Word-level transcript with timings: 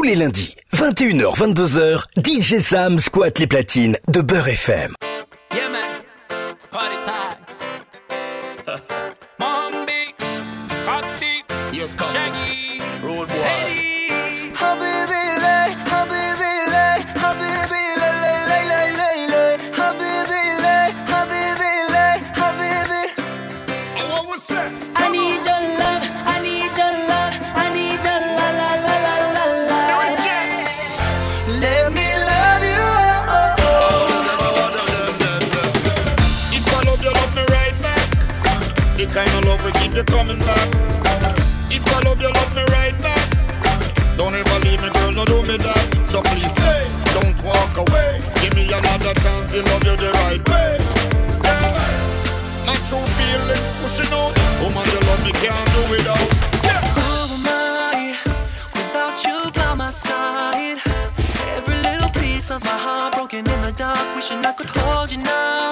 Tous 0.00 0.06
les 0.06 0.14
lundis, 0.14 0.56
21h, 0.72 1.36
22h, 1.36 2.04
DJ 2.16 2.58
Sam 2.60 2.98
squatte 2.98 3.38
les 3.38 3.46
platines 3.46 3.98
de 4.08 4.22
Beurre 4.22 4.48
FM. 4.48 4.94
You 40.00 40.04
coming 40.04 40.38
back. 40.38 40.68
If 41.70 41.84
I 41.86 42.00
love 42.08 42.20
you, 42.20 42.32
love 42.32 42.54
me 42.56 42.64
right 42.72 42.96
back. 43.04 43.26
Don't 44.16 44.34
ever 44.34 44.58
leave 44.64 44.80
me, 44.80 44.88
girl, 44.96 45.12
no 45.12 45.24
do 45.24 45.42
me 45.42 45.56
that. 45.58 45.84
So 46.08 46.22
please 46.22 46.52
stay, 46.56 46.88
don't 47.16 47.36
walk 47.44 47.74
away. 47.76 48.20
Give 48.40 48.54
me 48.54 48.64
another 48.72 49.12
chance 49.20 49.52
to 49.52 49.60
love 49.70 49.84
you 49.84 49.96
the 49.96 50.10
right 50.24 50.42
way. 50.48 50.78
Yeah. 51.44 52.66
My 52.66 52.76
true 52.88 53.04
feelings 53.18 53.68
pushing 53.80 54.12
out. 54.16 54.32
Woman, 54.60 54.84
you 54.88 55.00
love 55.08 55.22
me, 55.24 55.32
can't 55.42 55.68
do 55.74 55.82
without. 55.92 56.28
Yeah. 56.64 56.80
Who 56.96 57.34
am 57.36 57.46
I 57.46 58.16
without 58.76 59.16
you 59.24 59.50
by 59.52 59.74
my 59.74 59.90
side? 59.90 60.80
Every 61.56 61.76
little 61.88 62.10
piece 62.20 62.50
of 62.50 62.62
my 62.64 62.78
heart 62.86 63.14
broken 63.14 63.40
in 63.40 63.60
the 63.62 63.72
dark, 63.76 64.16
wishing 64.16 64.44
I 64.46 64.52
could 64.52 64.70
hold 64.70 65.12
you 65.12 65.18
now. 65.18 65.69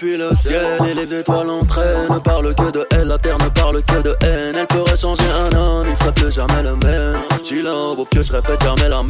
Depuis 0.00 0.16
le 0.16 0.34
ciel 0.34 0.78
et 0.88 0.94
les 0.94 1.12
étoiles 1.12 1.50
entraînent. 1.50 2.08
Ne 2.10 2.18
parle 2.18 2.54
que 2.54 2.70
de 2.70 2.86
elle, 2.92 3.08
la 3.08 3.18
terre 3.18 3.36
ne 3.38 3.48
parle 3.50 3.82
que 3.82 4.00
de 4.00 4.16
haine. 4.22 4.56
Elle 4.56 4.66
ferait 4.72 4.96
changer 4.96 5.24
un 5.30 5.56
homme, 5.56 5.86
il 5.86 5.90
ne 5.90 5.96
serait 5.96 6.14
plus 6.14 6.30
jamais 6.30 6.62
le 6.62 6.76
même. 6.76 7.18
Chill 7.44 7.64
love, 7.64 7.98
au 7.98 8.04
pied 8.06 8.22
je 8.22 8.32
répète 8.32 8.62
jamais 8.62 8.88
la 8.88 9.02
même 9.02 9.09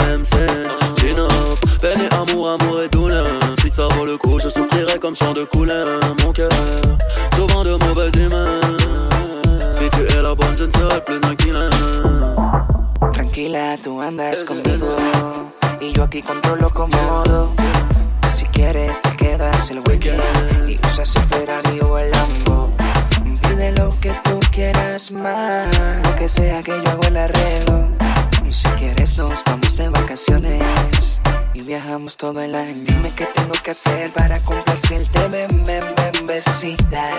Y 28.46 28.52
si 28.52 28.68
quieres 28.70 29.16
nos 29.16 29.42
vamos 29.44 29.76
de 29.76 29.88
vacaciones 29.88 31.20
y 31.54 31.62
viajamos 31.62 32.16
todo 32.16 32.40
el 32.40 32.54
año. 32.54 32.84
Dime 32.86 33.12
qué 33.16 33.26
tengo 33.26 33.52
que 33.62 33.70
hacer 33.70 34.12
para 34.12 34.40
complacerte, 34.40 35.18
besita. 36.26 37.10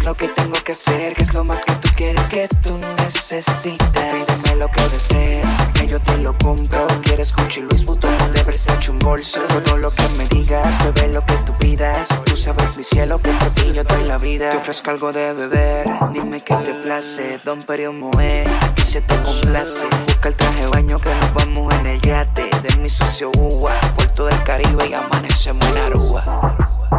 ¿Qué 0.00 0.06
es 0.06 0.08
lo 0.08 0.16
que 0.16 0.28
tengo 0.28 0.56
que 0.64 0.72
hacer? 0.72 1.14
¿Qué 1.14 1.22
es 1.22 1.34
lo 1.34 1.44
más 1.44 1.62
que 1.62 1.74
tú 1.74 1.88
quieres 1.94 2.26
que 2.30 2.48
tú 2.62 2.78
necesitas? 2.96 4.42
Dime 4.42 4.56
lo 4.56 4.70
que 4.70 4.88
desees, 4.88 5.46
que 5.74 5.86
yo 5.86 6.00
te 6.00 6.16
lo 6.18 6.36
compro. 6.38 6.86
¿Quieres 7.02 7.34
Gucci, 7.36 7.60
Luis 7.60 7.84
Vuitton, 7.84 8.16
de 8.32 8.42
Versace, 8.42 8.90
un 8.90 8.98
bolso? 8.98 9.40
Todo 9.62 9.76
lo 9.76 9.90
que 9.90 10.08
me 10.16 10.26
digas, 10.28 10.78
bebé, 10.84 11.12
lo 11.12 11.22
que 11.26 11.34
tú 11.44 11.52
pidas. 11.58 12.08
Tú 12.24 12.34
sabes, 12.34 12.74
mi 12.78 12.82
cielo, 12.82 13.20
que 13.20 13.30
por 13.34 13.50
ti 13.50 13.72
yo 13.74 13.84
doy 13.84 14.04
la 14.04 14.16
vida. 14.16 14.48
Te 14.48 14.56
ofrezco 14.56 14.88
algo 14.88 15.12
de 15.12 15.34
beber, 15.34 15.86
dime 16.14 16.42
qué 16.42 16.56
te 16.56 16.72
place. 16.76 17.38
Don 17.44 17.62
Perio 17.62 17.92
Moe, 17.92 18.44
aquí 18.62 18.82
se 18.82 19.02
te 19.02 19.20
complace. 19.20 19.84
Busca 20.06 20.30
el 20.30 20.34
traje 20.34 20.62
de 20.62 20.66
baño 20.68 20.98
que 20.98 21.14
nos 21.14 21.34
vamos 21.34 21.74
en 21.74 21.86
el 21.86 22.00
yate. 22.00 22.48
De 22.62 22.74
mi 22.76 22.88
socio 22.88 23.30
Uva, 23.36 23.78
Puerto 23.96 24.24
del 24.24 24.42
Caribe 24.44 24.88
y 24.88 24.94
amanecemos 24.94 25.68
en 25.68 25.76
Aruba. 25.76 26.24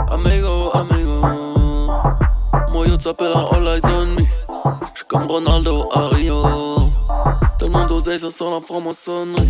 Amigo, 0.08 0.76
amigo 0.76 1.41
T'appelle 3.04 3.34
en 3.34 3.50
all 3.50 3.68
eyes 3.68 3.82
on 3.86 4.06
me 4.06 4.22
J'suis 4.94 5.06
comme 5.08 5.26
Ronaldo 5.26 5.90
à 5.92 6.10
Rio 6.10 6.92
Tellement 7.58 7.88
d'oseille, 7.88 8.20
ça 8.20 8.30
sent 8.30 8.50
la 8.50 8.62
franc-maçonnerie 8.62 9.42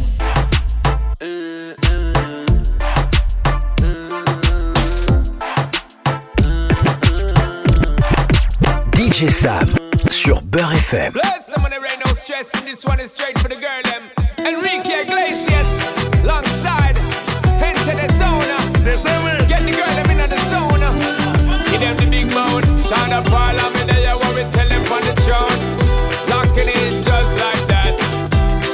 DJ 8.96 9.30
Sam 9.30 9.66
sur 10.10 10.42
Beurre 10.44 10.72
FM. 10.72 11.12
Bless 11.12 11.50
ain't 11.92 12.06
no 12.06 12.14
stress. 12.14 12.54
And 12.56 12.68
this 12.68 12.86
one 12.86 13.00
is 13.00 13.12
straight 13.12 13.38
for 13.40 13.50
the 13.50 13.56
girl, 13.56 13.82
them. 13.84 14.02
Enrique 14.48 15.02
Iglesias, 15.02 16.24
alongside. 16.24 16.96
The 18.84 18.98
zone. 18.98 19.48
Get 19.48 19.61
Sean 23.22 23.32
Paul, 23.32 23.60
I'm 23.60 23.88
there, 23.88 24.16
what 24.16 24.34
we 24.34 24.42
tell 24.52 24.68
them 24.68 24.82
on 24.92 25.02
the 25.06 25.14
throne. 25.22 25.60
Locking 26.30 26.70
in 26.70 27.04
just 27.04 27.38
like 27.38 27.68
that. 27.68 27.94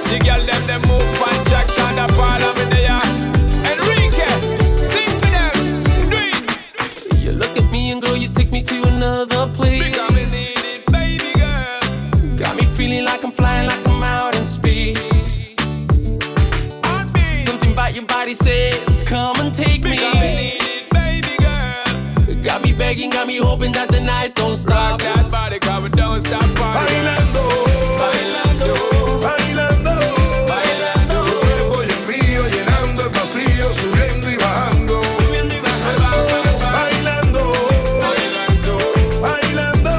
The 0.07 0.19
girl, 0.23 0.39
them, 0.45 0.67
them 0.67 0.81
move 0.87 1.21
on 1.21 1.45
track. 1.45 1.67
Sean 1.69 1.97
Paul, 2.15 2.39
I'm 2.39 2.69
there. 2.69 3.01
Enrique, 3.67 4.29
sing 4.87 5.11
for 5.19 5.31
them. 5.35 5.51
Do 6.09 6.17
it. 6.17 7.19
You 7.19 7.31
look 7.33 7.57
at 7.57 7.69
me 7.71 7.91
and 7.91 8.01
girl, 8.01 8.15
you 8.15 8.29
take 8.29 8.51
me 8.51 8.63
to 8.63 8.87
another 8.87 9.47
place. 9.53 9.83
Because 9.83 10.15
we 10.15 10.23
need 10.31 10.63
it, 10.63 10.85
baby 10.91 11.33
girl. 11.39 12.37
Got 12.37 12.55
me 12.55 12.63
feeling 12.63 13.03
like 13.03 13.23
I'm 13.23 13.31
flying, 13.31 13.67
like 13.67 13.85
I'm 13.87 14.03
out 14.03 14.37
in 14.37 14.45
space. 14.45 15.55
Heartbeat. 16.83 17.47
Something 17.47 17.73
about 17.73 17.93
your 17.95 18.05
body 18.05 18.33
says, 18.33 19.03
come 19.03 19.35
and 19.41 19.53
take 19.53 19.83
me. 19.83 19.96
Begging, 22.97 23.09
got 23.11 23.27
me 23.27 23.37
hoping 23.37 23.71
that 23.73 23.89
the 23.89 23.99
night 24.01 24.33
don't 24.35 24.57
Rock 24.65 24.99
that 24.99 25.29
body, 25.29 25.59
cause 25.59 25.89
don't 25.91 26.21
stop 26.21 26.41
partying. 26.57 27.05
Bailando, 27.05 27.45
Bailando, 28.01 28.73
bailando. 29.21 29.93
bailando. 30.49 31.17
Tu 31.25 31.33
cuerpo 31.45 31.83
y 31.83 31.89
el 31.93 32.01
mío 32.09 32.43
llenando 32.49 33.03
el 33.03 33.09
vacío, 33.09 33.67
subiendo 33.73 34.29
y 34.31 34.37
bajando. 34.37 35.01
Subiendo 35.19 35.53
y 35.55 35.59
bajando, 35.59 36.03
bajando, 36.25 36.65
Bailando, 36.73 37.43
bailando, 38.01 38.73
bailando. 39.21 39.93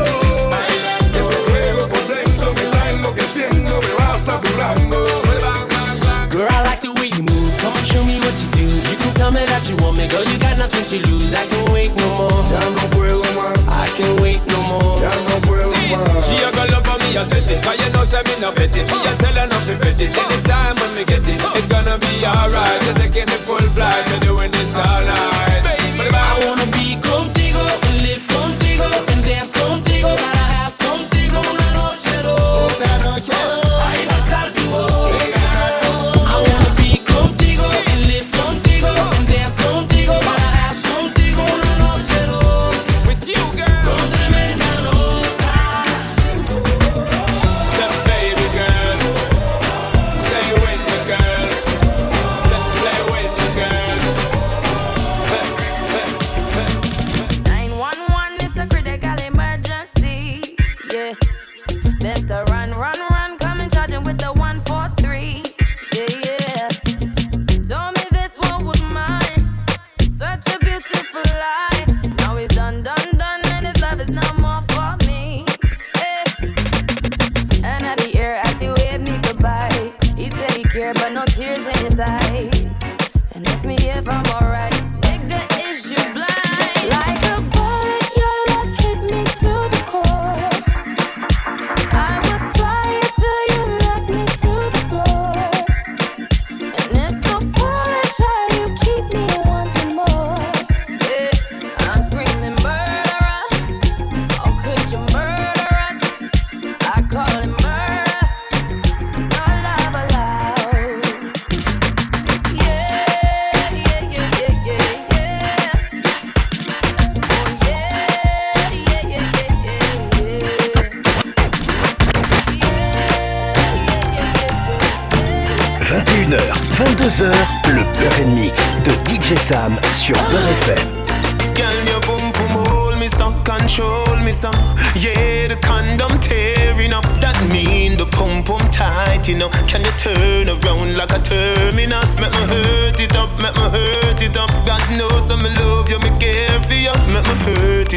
bailando. 0.50 1.18
Ese 1.20 1.34
fuego 1.46 1.86
por 1.88 2.04
dentro 2.08 2.52
me 2.54 2.62
está 2.62 2.90
enloqueciendo, 2.90 3.80
me 3.80 3.92
va 3.94 4.18
saturando. 4.18 4.98
Bang, 5.40 5.68
bang, 5.70 5.98
bang. 6.02 6.30
Girl, 6.30 6.48
I 6.50 6.62
like 6.64 6.80
the 6.82 6.92
way 6.98 7.10
you 7.14 7.22
move. 7.22 7.52
Come 7.62 7.72
on, 7.78 7.84
show 7.84 8.02
me 8.04 8.18
what 8.18 8.34
you 8.42 8.48
do. 8.58 8.66
You 8.66 8.96
can 8.98 9.14
tell 9.14 9.30
me 9.30 9.44
that 9.46 9.68
you 9.70 9.76
want 9.76 9.96
me, 9.96 10.08
girl. 10.08 10.24
You 10.24 10.38
got 10.38 10.47
nothing 10.90 11.02
to 11.02 11.10
lose. 11.10 11.34
I 11.34 11.46
can 11.46 11.72
wait 11.72 11.94
no 11.96 12.08
more. 12.16 12.42
Ya 12.50 12.60
no 12.60 12.84
más, 13.36 13.58
I 13.68 13.88
can 13.96 14.22
wait 14.22 14.40
no 14.46 14.62
more. 14.62 15.00
She 16.22 16.36
a 16.36 16.50
go 16.52 16.64
love 16.72 16.86
for 16.86 16.98
me, 17.04 17.16
I 17.16 17.28
set 17.28 17.50
it. 17.50 17.62
Cause 17.62 17.84
you 17.84 17.92
know, 17.92 18.04
say 18.04 18.22
me 18.24 18.40
no 18.40 18.52
bet 18.52 18.74
it. 18.76 18.86
Me 18.88 18.98
a 19.04 19.12
tell 19.18 19.34
her 19.34 19.46
not 19.46 19.62
to 19.66 19.76
bet 19.78 20.00
it. 20.00 20.16
Anytime 20.16 20.76
when 20.80 20.94
me 20.94 21.04
get 21.04 21.28
it, 21.28 21.40
it's 21.56 21.68
gonna 21.68 21.98
be 21.98 22.24
alright. 22.24 22.82
You're 22.84 22.94
taking 22.94 23.26
the 23.26 23.38
full 23.44 23.58
flight, 23.76 24.06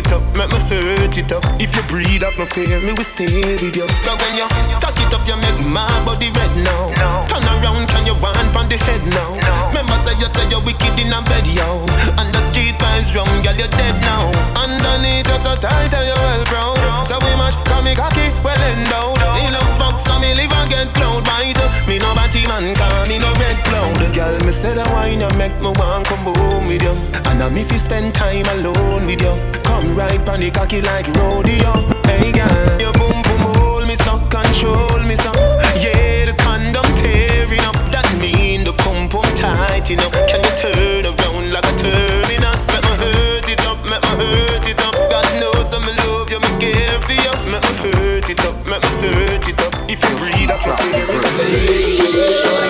it 0.02 0.12
up, 0.12 0.24
make 0.34 0.50
me 0.50 0.60
hurt 0.70 1.18
it 1.18 1.32
up. 1.32 1.44
If 1.62 1.76
you 1.78 1.84
breathe 1.86 2.24
up, 2.24 2.34
no 2.38 2.46
fear, 2.46 2.82
me 2.82 2.94
will 2.94 3.06
stay 3.06 3.30
with 3.62 3.76
you. 3.76 3.86
Cause 4.02 4.18
when 4.22 4.34
you 4.38 4.48
cock 4.82 4.98
it 4.98 5.14
up, 5.14 5.24
you 5.30 5.38
make 5.38 5.62
my 5.66 5.86
body 6.06 6.34
red 6.34 6.54
now. 6.66 6.90
Turn 7.30 7.46
around, 7.46 7.86
can 7.90 8.06
you 8.10 8.18
wind 8.18 8.50
from 8.50 8.68
the 8.70 8.78
head 8.82 9.02
now? 9.14 9.38
Remember 9.70 9.98
say 10.02 10.18
you 10.18 10.30
say 10.34 10.46
you're 10.50 10.64
wicked 10.66 10.98
in 10.98 11.14
a 11.14 11.22
bed, 11.22 11.46
yo. 11.54 11.86
And 12.18 12.34
the 12.34 12.42
street 12.50 12.76
vibes 12.82 13.14
wrong, 13.14 13.30
girl, 13.46 13.56
you're 13.56 13.70
dead 13.78 13.96
now. 14.02 14.26
Underneath 14.58 15.28
you're 15.30 15.44
so 15.46 15.54
tight 15.56 15.94
and 15.94 16.06
you're 16.10 16.18
well 16.18 16.44
proud. 16.50 17.06
So 17.06 17.22
we 17.22 17.32
mash, 17.38 17.56
call 17.70 17.82
me 17.86 17.94
cocky, 17.94 18.34
well 18.42 18.62
endowed. 18.74 19.22
Me 19.38 19.54
love 19.54 19.70
fuck, 19.78 20.00
so 20.02 20.18
me 20.18 20.34
live 20.34 20.52
and 20.52 20.70
get 20.70 20.90
cloud 20.98 21.24
bite. 21.26 21.61
Me 21.88 22.00
no 22.00 22.14
batty 22.16 22.46
man, 22.48 22.76
call 22.76 23.06
me 23.08 23.18
no 23.20 23.32
red 23.40 23.58
cloud. 23.66 24.00
Girl, 24.16 24.38
me 24.46 24.52
say 24.52 24.74
the 24.76 24.84
wine 24.94 25.22
you 25.22 25.32
make 25.38 25.56
me 25.62 25.72
want 25.80 26.08
come 26.08 26.26
home 26.36 26.68
with 26.68 26.84
you. 26.84 26.96
And 27.30 27.42
I'm 27.44 27.58
if 27.58 27.72
you 27.72 27.80
spend 27.80 28.14
time 28.14 28.46
alone 28.58 29.06
with 29.06 29.22
you. 29.22 29.36
Come 29.64 29.96
right 29.96 30.22
on 30.30 30.40
the 30.40 30.52
cocky 30.52 30.82
like 30.82 31.08
rodeo. 31.16 31.74
Hey 32.06 32.32
girl, 32.32 32.80
your 32.80 32.94
boom 32.94 33.18
boom 33.24 33.44
hold 33.56 33.88
me 33.88 33.96
so, 33.96 34.20
control 34.30 35.00
me 35.08 35.16
so. 35.16 35.32
Yeah, 35.80 36.28
the 36.30 36.36
condom 36.44 36.86
tearing 37.00 37.66
up. 37.66 37.76
That 37.92 38.08
mean 38.20 38.64
the 38.64 38.74
pum 38.84 39.10
pum 39.10 39.26
tight, 39.36 39.90
know. 39.96 40.12
Can 40.28 40.44
you 40.44 40.54
turn 40.60 41.06
around 41.08 41.52
like 41.52 41.66
a 41.66 41.74
terminus? 41.80 42.68
Make 42.72 42.84
me 42.84 42.96
hurt 43.00 43.50
it 43.50 43.64
up, 43.66 43.80
make 43.88 44.04
me 44.04 44.14
hurt 44.20 44.68
it 44.68 44.80
up. 44.84 44.96
God 45.10 45.28
knows 45.40 45.72
I'm 45.74 45.88
love 45.88 46.30
you, 46.30 46.40
me 46.40 46.52
care 46.60 47.00
for 47.00 47.16
you. 47.16 47.34
Make 47.48 47.64
me 47.64 47.90
hurt 47.96 48.30
it 48.30 48.44
up, 48.46 48.56
make 48.68 48.84
me 49.02 49.08
hurt 49.16 49.31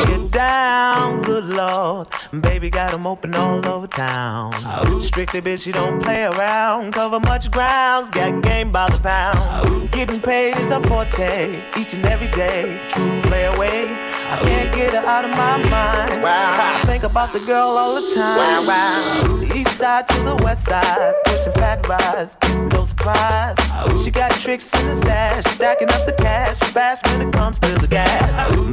Get 0.08 0.32
down, 0.32 1.22
good 1.22 1.46
lord. 1.46 2.08
Baby 2.40 2.70
got 2.70 2.94
'em 2.94 3.06
open 3.06 3.36
all 3.36 3.68
over 3.68 3.88
town. 3.88 4.54
Strictly 5.02 5.42
bitch, 5.42 5.68
you 5.68 5.74
don't 5.74 6.02
play 6.02 6.24
around. 6.24 6.94
Cover 6.94 7.20
much 7.20 7.52
grounds, 7.52 8.10
got 8.10 8.42
game 8.42 8.72
by 8.72 8.88
the 8.90 8.98
pound. 9.00 9.92
Getting 9.92 10.22
paid 10.22 10.58
is 10.58 10.72
a 10.72 10.80
forte, 10.88 11.62
each 11.76 11.94
and 11.94 12.06
every 12.06 12.30
day. 12.30 12.80
True 12.88 13.22
play 13.24 13.46
away. 13.48 13.98
I 14.32 14.38
can't 14.38 14.72
get 14.74 14.94
her 14.94 15.06
out 15.06 15.26
of 15.26 15.32
my 15.32 15.58
mind. 15.70 16.24
I 16.26 16.82
think 16.86 17.04
about 17.04 17.34
the 17.34 17.42
girl 17.42 17.78
all 17.78 17.96
the 17.96 18.08
time. 18.16 18.66
The 18.66 19.52
east 19.54 19.78
side 19.78 20.08
to 20.08 20.20
the 20.24 20.38
west 20.38 20.70
side, 20.70 21.14
pushing 21.26 21.52
fat 21.54 21.86
rides, 21.90 22.38
no 22.74 22.86
surprise. 22.86 23.56
She 24.02 24.10
got 24.10 24.32
tricks 24.32 24.72
in 24.80 24.88
the 24.88 24.96
stash, 24.96 25.44
stacking 25.46 25.90
up 25.90 26.06
the 26.06 26.14
cash, 26.14 26.58
fast 26.72 27.06
when 27.08 27.28
it 27.28 27.34
comes 27.34 27.60
to 27.60 27.74
the 27.78 27.88
gas. 27.88 28.24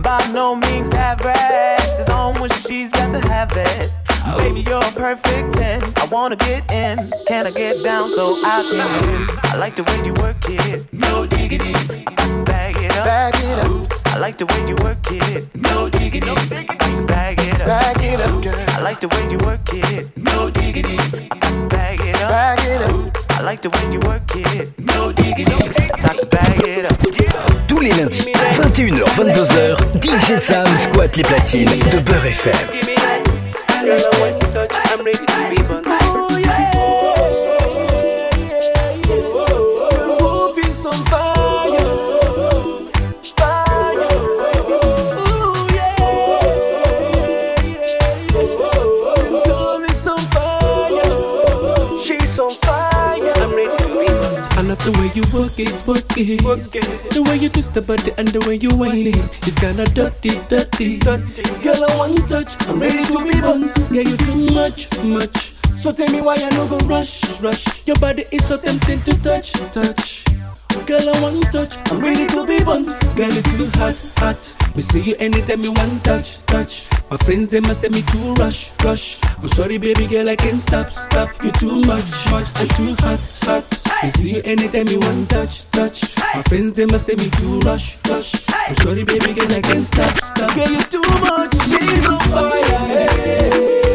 By 0.00 0.24
no 0.32 0.54
means 0.54 0.92
average, 0.92 1.98
it's 1.98 2.08
on 2.08 2.34
when 2.40 2.50
she's 2.50 2.92
got 2.92 3.12
to 3.12 3.28
have 3.28 3.47
it. 3.56 3.90
Baby, 4.36 4.60
you're 4.68 4.78
a 4.78 4.92
perfect 4.92 5.54
10. 5.56 5.82
I 5.82 6.08
wanna 6.10 6.36
get 6.36 6.70
in. 6.70 7.12
Can 7.26 7.46
I 7.46 7.50
get 7.50 7.82
down 7.82 8.10
so 8.10 8.36
I 8.44 8.62
can 8.62 8.88
win? 9.00 9.26
I 9.52 9.56
like 9.56 9.74
the 9.76 9.84
way 9.84 9.98
you 10.04 10.14
work 10.14 10.36
it. 10.48 10.84
No 10.92 11.26
diggity. 11.26 11.72
Bag 12.44 12.76
it 12.76 12.92
up. 12.98 13.04
Bag 13.04 13.34
it 13.36 13.58
up. 13.58 13.92
I 14.14 14.18
like 14.18 14.36
the 14.38 14.46
way 14.46 14.68
you 14.68 14.76
work 14.84 14.98
it. 15.10 15.48
No 15.56 15.88
diggity. 15.88 16.34
Bag 17.06 17.38
it 17.40 17.60
up. 17.60 17.66
Bag 17.66 18.02
it 18.02 18.20
up, 18.20 18.42
girl. 18.42 18.64
I 18.76 18.80
like 18.82 19.00
the 19.00 19.08
way 19.08 19.30
you 19.30 19.38
work 19.38 19.60
it. 19.72 20.10
No 20.16 20.50
diggity. 20.50 20.96
Bag 21.68 22.00
it 22.02 22.22
up. 22.22 22.30
Bag 22.30 22.58
it 22.64 22.82
up. 22.82 23.16
I 23.38 23.42
like 23.42 23.62
the 23.62 23.70
way 23.70 23.92
you 23.92 24.00
work 24.00 24.30
it. 24.34 24.72
No 24.78 25.12
diggity. 25.12 25.52
I 25.54 26.00
got 26.02 26.20
to 26.20 26.26
bag 26.26 26.60
it 26.66 26.84
up. 26.84 26.98
Tous 27.68 27.80
les 27.80 27.92
lundis, 27.92 28.26
21h, 28.60 29.04
22h, 29.16 29.76
DJ 30.02 30.38
Sam 30.38 30.66
squatte 30.76 31.16
les 31.16 31.22
platines 31.22 31.78
de 31.92 31.98
Beur 32.00 32.26
FM. 32.26 32.97
I 35.00 35.77
work 55.38 55.58
it, 55.58 55.86
work 55.86 56.16
it. 56.16 57.10
The 57.14 57.22
way 57.22 57.36
you 57.36 57.48
twist 57.48 57.72
the 57.74 57.82
body 57.82 58.12
and 58.18 58.28
the 58.28 58.40
way 58.46 58.56
you 58.56 58.70
whine 58.74 59.06
it. 59.06 59.16
It's 59.46 59.54
kinda 59.54 59.86
dirty, 59.94 60.34
dirty. 60.48 60.98
Girl, 61.62 61.84
I 61.84 61.96
want 61.96 62.18
you 62.18 62.26
touch. 62.26 62.58
I'm 62.68 62.80
ready 62.80 63.04
to 63.04 63.18
be 63.22 63.40
bunt. 63.40 63.70
Yeah, 63.90 64.02
you 64.02 64.16
too 64.16 64.50
much, 64.54 64.90
much. 65.04 65.54
So 65.76 65.92
tell 65.92 66.10
me 66.10 66.20
why 66.20 66.34
I 66.34 66.50
no 66.50 66.66
go 66.66 66.78
rush, 66.90 67.22
rush. 67.40 67.86
Your 67.86 67.96
body 67.96 68.24
is 68.32 68.44
so 68.46 68.58
tempting 68.58 69.00
to 69.02 69.14
touch, 69.22 69.52
touch. 69.70 70.24
Girl, 70.86 71.08
I 71.14 71.20
want 71.20 71.42
touch. 71.52 71.76
I'm 71.90 72.00
ready 72.00 72.26
to 72.28 72.46
be 72.46 72.62
bunt. 72.64 72.88
Girl, 73.16 73.30
it's 73.30 73.56
too 73.56 73.68
hot, 73.78 73.96
hot. 74.16 74.74
We 74.74 74.82
see 74.82 75.00
you 75.00 75.16
anytime 75.18 75.60
you 75.60 75.72
want 75.72 76.04
touch, 76.04 76.44
touch. 76.46 76.88
My 77.10 77.16
friends 77.18 77.48
they 77.48 77.60
must 77.60 77.80
say 77.80 77.88
me 77.88 78.02
too 78.02 78.34
rush, 78.34 78.72
rush. 78.84 79.20
I'm 79.38 79.48
sorry, 79.48 79.78
baby 79.78 80.06
girl, 80.06 80.28
I 80.28 80.36
can't 80.36 80.58
stop, 80.60 80.90
stop. 80.90 81.30
You 81.42 81.50
too 81.52 81.80
much, 81.82 82.08
much. 82.30 82.48
I'm 82.54 82.68
too 82.68 82.94
hot, 83.00 83.20
hot. 83.42 84.02
You 84.02 84.08
see 84.10 84.34
you 84.36 84.42
anytime 84.44 84.88
you 84.88 85.00
want 85.00 85.28
touch, 85.30 85.70
touch. 85.70 86.16
My 86.34 86.42
friends 86.42 86.74
they 86.74 86.86
must 86.86 87.06
say 87.06 87.14
me 87.16 87.28
too 87.30 87.60
rush, 87.60 87.98
rush. 88.08 88.34
I'm 88.50 88.74
sorry, 88.76 89.04
baby 89.04 89.34
girl, 89.34 89.52
I 89.52 89.60
can't 89.60 89.84
stop, 89.84 90.16
stop. 90.18 90.54
Girl, 90.54 90.70
you 90.70 90.82
too 90.82 91.02
much. 91.20 91.52
She's 91.68 92.08
on 92.08 92.20
fire, 92.20 92.62
hey. 92.86 93.87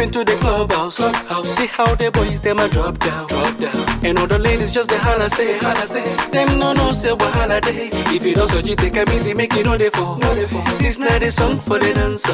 Into 0.00 0.24
the 0.24 0.36
clubhouse. 0.36 0.96
clubhouse. 0.96 1.48
See 1.56 1.66
how 1.66 1.94
the 1.94 2.10
boys 2.10 2.40
them 2.40 2.58
a 2.58 2.68
drop 2.68 2.98
down, 2.98 3.26
drop 3.28 3.56
down. 3.58 4.04
And 4.04 4.18
all 4.18 4.26
the 4.26 4.38
ladies 4.38 4.72
just 4.72 4.88
the 4.88 4.98
holla 4.98 5.28
say, 5.28 5.58
holla 5.58 5.86
say. 5.86 6.04
Them 6.30 6.58
no 6.58 6.72
no 6.72 6.92
say 6.92 7.12
what 7.12 7.32
holiday. 7.34 7.90
If 8.14 8.24
you 8.24 8.34
don't 8.34 8.48
so 8.48 8.58
you 8.58 8.76
take 8.76 8.96
a 8.96 9.04
easy, 9.14 9.34
make 9.34 9.54
it 9.54 9.64
no 9.66 9.76
they 9.76 9.90
fall. 9.90 10.16
No 10.16 10.34
they 10.34 10.46
fall. 10.46 10.64
This 10.78 10.98
not 10.98 11.22
a 11.22 11.30
song 11.30 11.60
for 11.60 11.78
the 11.78 11.92
dancer. 11.92 12.32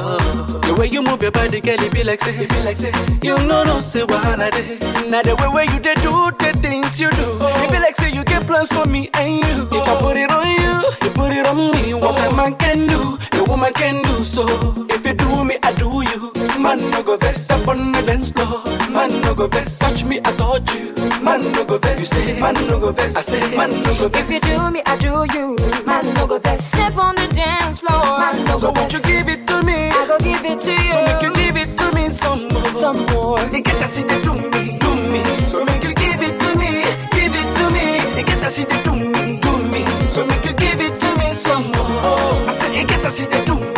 The 0.66 0.74
way 0.78 0.86
you 0.86 1.02
move 1.02 1.22
your 1.22 1.32
body, 1.32 1.60
girl, 1.60 1.82
it 1.82 1.92
be 1.92 2.04
like 2.04 2.20
say, 2.20 2.36
it 2.36 2.48
be 2.50 2.62
like 2.62 2.76
say. 2.76 2.92
You 3.22 3.36
no 3.44 3.64
no 3.64 3.80
say 3.80 4.04
what 4.04 4.22
holiday. 4.22 4.78
Now 5.08 5.22
the 5.22 5.34
way 5.36 5.48
where 5.48 5.64
you 5.64 5.80
they 5.80 5.94
do 5.96 6.30
the 6.38 6.58
things 6.62 7.00
you 7.00 7.10
do. 7.10 7.26
Oh. 7.40 7.64
It 7.64 7.70
be 7.70 7.78
like 7.78 7.96
say 7.96 8.12
you 8.12 8.24
get 8.24 8.46
plans 8.46 8.72
for 8.72 8.86
me 8.86 9.10
and 9.14 9.44
you. 9.44 9.68
If 9.72 9.88
I 9.88 10.00
put 10.00 10.16
it 10.16 10.30
on 10.30 10.46
you, 10.46 10.76
you 11.02 11.10
put 11.14 11.32
it 11.32 11.46
on 11.46 11.56
me. 11.72 11.94
What 11.94 12.18
a 12.20 12.28
oh. 12.28 12.36
man 12.36 12.54
can 12.56 12.86
do, 12.86 13.18
a 13.38 13.44
woman 13.44 13.72
can 13.72 14.02
do 14.02 14.24
so. 14.24 14.46
If 14.88 15.04
you 15.04 15.14
do 15.14 15.44
me, 15.44 15.58
I 15.62 15.72
do 15.72 16.02
you. 16.02 16.45
Man 16.58 16.78
no 16.90 17.02
go 17.02 17.16
vex 17.16 17.50
up 17.50 17.68
on 17.68 17.92
the 17.92 18.02
dance 18.02 18.30
floor. 18.30 18.62
Man 18.90 19.20
no 19.22 19.34
go 19.34 19.46
vex, 19.46 19.78
touch 19.78 20.04
me, 20.04 20.18
I 20.18 20.32
touch 20.36 20.74
you. 20.74 20.92
Man 21.22 21.40
no 21.52 21.64
go 21.64 21.78
vex, 21.78 22.00
you 22.00 22.06
say. 22.06 22.40
Man 22.40 22.54
no 22.66 22.78
go 22.80 22.92
vex, 22.92 23.16
I 23.16 23.20
say. 23.20 23.56
Man 23.56 23.70
no 23.82 23.94
go 23.98 24.08
vex. 24.08 24.30
If 24.30 24.44
you 24.44 24.50
do 24.50 24.70
me, 24.70 24.82
I 24.86 24.96
do 24.96 25.26
you. 25.36 25.56
Man, 25.86 26.14
no 26.14 26.26
go 26.26 26.38
best. 26.38 26.68
Step 26.68 26.96
on 26.96 27.14
the 27.14 27.28
dance 27.28 27.80
floor. 27.80 28.18
Man, 28.18 28.44
no 28.44 28.58
So 28.58 28.72
go 28.72 28.80
won't 28.80 28.92
you 28.92 29.00
give 29.02 29.28
it 29.28 29.46
to 29.46 29.62
me? 29.62 29.90
I 29.90 30.06
go 30.06 30.18
give 30.18 30.44
it 30.44 30.60
to 30.60 30.72
you. 30.72 30.92
So 30.92 31.02
make 31.04 31.22
you 31.22 31.32
give 31.34 31.56
it 31.56 31.78
to 31.78 31.92
me 31.94 32.08
some 32.10 32.48
more. 32.48 32.72
some 32.74 33.06
more. 33.12 33.38
You 33.54 33.62
get 33.62 33.78
to 33.80 33.88
see 33.88 34.02
the 34.02 34.18
do 34.24 34.34
me, 34.34 34.78
do 34.78 34.90
me. 35.12 35.22
So 35.46 35.64
make 35.64 35.82
you 35.84 35.94
give 35.94 36.20
it 36.22 36.34
to 36.40 36.48
me, 36.58 36.82
give 37.16 37.34
it 37.40 37.48
to 37.58 37.64
me. 37.70 38.18
You 38.18 38.24
get 38.26 38.40
to 38.42 38.50
see 38.50 38.64
the 38.64 38.78
do 38.84 38.92
me, 38.96 39.38
do 39.40 39.52
me. 39.72 39.84
So 40.08 40.26
make 40.26 40.44
you 40.44 40.54
give 40.54 40.80
it 40.80 40.94
to 41.00 41.16
me 41.18 41.32
some 41.32 41.64
more. 41.72 42.48
I 42.48 42.50
said 42.50 42.74
you 42.74 42.86
get 42.86 43.02
to 43.02 43.10
see 43.10 43.26
the 43.26 43.44
do 43.44 43.54
do 43.58 43.60
me. 43.60 43.75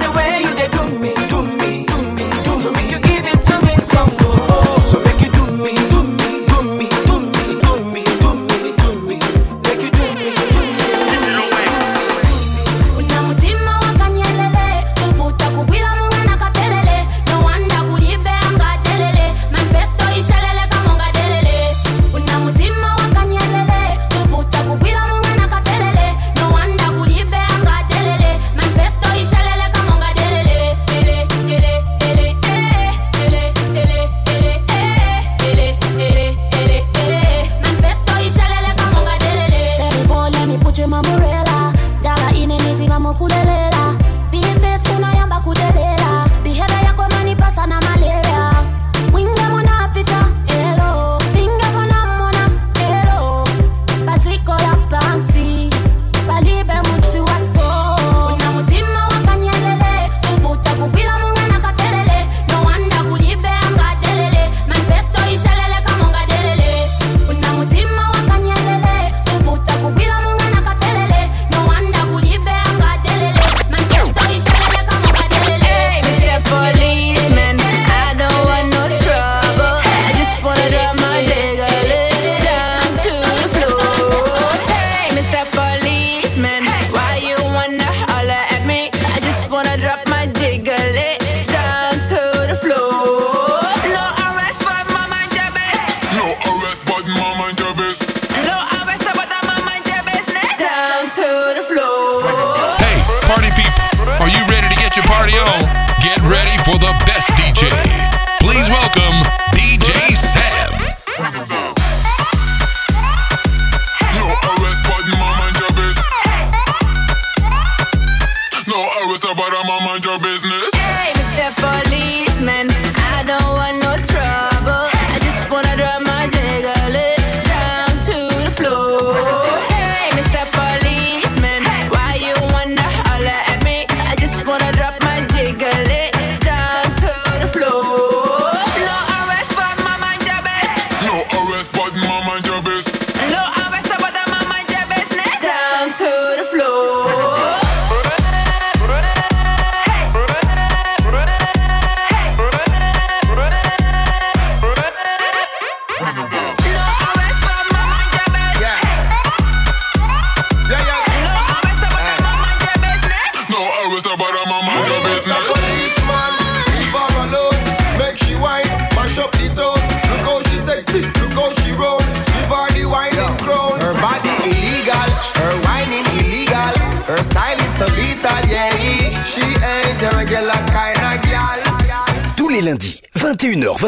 The 0.00 0.10
way 0.12 0.40
you 0.42 0.54
me, 0.56 0.70
do 0.72 0.98
me, 0.98 1.17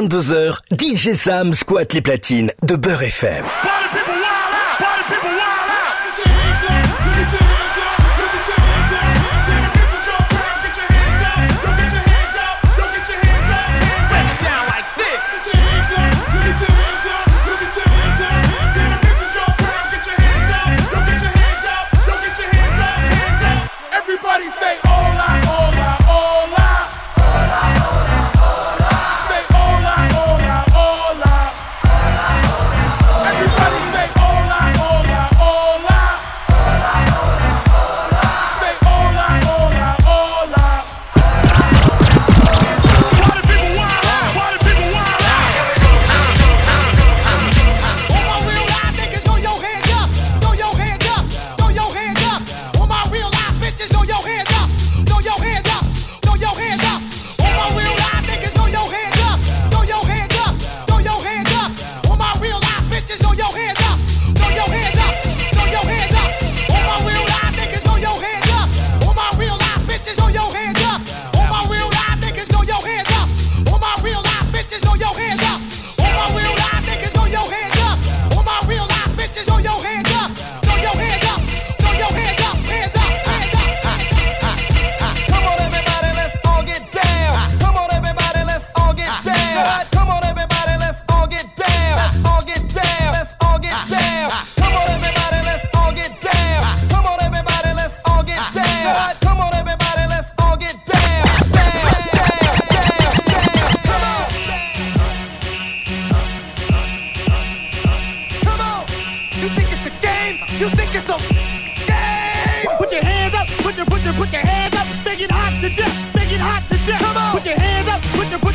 22h, 0.00 0.60
DJ 0.70 1.12
Sam 1.12 1.52
squatte 1.52 1.92
les 1.92 2.00
platines 2.00 2.50
de 2.62 2.74
Beurre 2.76 3.02
FM. 3.02 3.44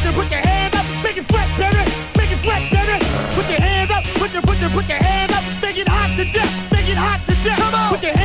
your 0.05 0.13
put 0.13 0.29
your 0.29 0.41
hands 0.41 0.75
up, 0.75 0.85
make 1.03 1.17
it 1.17 1.25
sweat, 1.25 1.49
baby, 1.57 1.83
make 2.15 2.31
it 2.31 2.39
sweat, 2.39 2.61
baby. 2.69 2.97
Put 3.33 3.49
your 3.49 3.59
hands 3.59 3.91
up, 3.91 4.03
put 4.21 4.31
your 4.33 4.41
put 4.43 4.57
your 4.61 4.69
put 4.69 4.87
your 4.87 5.01
hands 5.01 5.33
up, 5.33 5.43
make 5.61 5.77
it 5.77 5.87
hot 5.87 6.09
to 6.17 6.25
death, 6.31 6.53
make 6.71 6.87
it 6.87 6.97
hot 6.97 7.19
to 7.25 7.33
death. 7.43 7.57
Come 7.57 7.73
on, 7.73 7.89
put 7.89 8.03
your 8.03 8.13
hands 8.13 8.24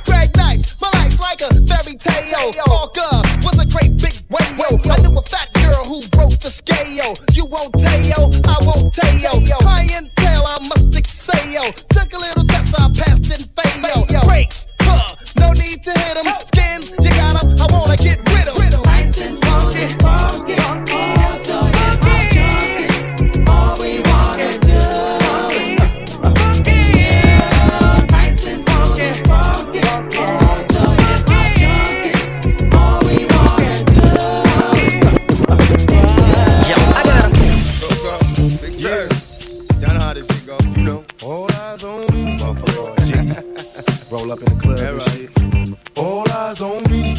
Teo. 8.91 9.50
Roll 44.11 44.29
up 44.29 44.39
in 44.39 44.45
the 44.45 44.61
club 44.61 44.77
and 44.77 45.01
shit. 45.03 45.31
Right. 45.39 45.79
All 45.95 46.29
eyes 46.31 46.61
on 46.61 46.83
me. 46.91 47.15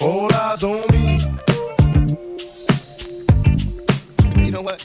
All 0.00 0.34
eyes 0.34 0.64
on 0.64 0.82
me. 0.90 1.20
You 4.44 4.50
know 4.50 4.62
what? 4.62 4.82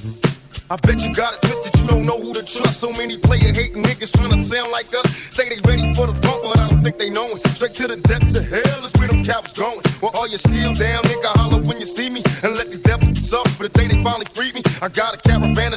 I 0.69 0.75
bet 0.75 1.01
you 1.01 1.11
got 1.15 1.33
it 1.33 1.41
twisted, 1.41 1.81
you 1.81 1.87
don't 1.87 2.05
know 2.05 2.19
who 2.19 2.31
to 2.31 2.45
trust. 2.45 2.79
So 2.79 2.91
many 2.91 3.17
player 3.17 3.51
hating 3.51 3.81
niggas 3.81 4.15
trying 4.15 4.29
to 4.29 4.43
sound 4.43 4.71
like 4.71 4.85
us. 4.93 5.09
Say 5.33 5.49
they 5.49 5.59
ready 5.67 5.91
for 5.95 6.05
the 6.05 6.13
funk, 6.21 6.43
but 6.43 6.59
I 6.59 6.69
don't 6.69 6.83
think 6.83 6.99
they 6.99 7.09
know 7.09 7.25
it. 7.29 7.47
Straight 7.57 7.73
to 7.75 7.87
the 7.87 7.97
depths 7.97 8.37
of 8.37 8.45
hell 8.45 8.85
is 8.85 8.93
where 8.93 9.07
them 9.07 9.23
cowards 9.23 9.53
going. 9.53 9.81
Well, 9.99 10.11
all 10.13 10.27
you 10.27 10.37
steel 10.37 10.73
down, 10.73 11.01
nigga, 11.03 11.33
holler 11.37 11.61
when 11.63 11.79
you 11.79 11.87
see 11.87 12.09
me. 12.09 12.21
And 12.43 12.55
let 12.55 12.69
these 12.69 12.81
devils 12.81 13.17
be 13.17 13.19
soft 13.19 13.49
for 13.57 13.63
the 13.63 13.69
day 13.69 13.87
they 13.87 14.03
finally 14.03 14.27
free 14.33 14.51
me. 14.53 14.61
I 14.79 14.89
got 14.89 15.15
a 15.15 15.17
caravan 15.17 15.73